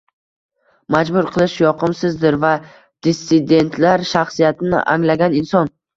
majbur 0.95 1.27
qilish 1.35 1.57
yoqimsizdir 1.65 2.39
va 2.45 2.53
dissidentlar 3.09 4.07
shaxsiyatini 4.13 4.85
anglagan 4.95 5.37
inson 5.43 5.71